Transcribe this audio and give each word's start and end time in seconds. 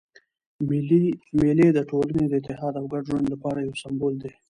مېلې 1.41 1.69
د 1.73 1.79
ټولني 1.89 2.25
د 2.27 2.33
اتحاد 2.41 2.73
او 2.79 2.85
ګډ 2.91 3.03
ژوند 3.09 3.25
له 3.31 3.37
پاره 3.43 3.59
یو 3.65 3.79
سېمبول 3.81 4.13
دئ. 4.23 4.31